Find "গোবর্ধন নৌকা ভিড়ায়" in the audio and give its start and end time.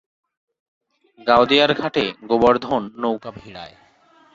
2.29-3.75